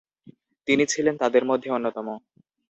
তিনি 0.67 0.83
ছিলেন 0.85 1.15
তাদের 1.17 1.43
মধ্যে 1.45 1.69
অন্যতম। 1.71 2.07